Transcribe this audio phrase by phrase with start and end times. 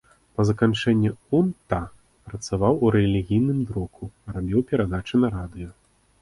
[0.37, 1.79] Па заканчэнні ўн-та
[2.29, 4.03] працаваў у рэлігійным друку,
[4.39, 5.71] рабіў перадачы на радыё.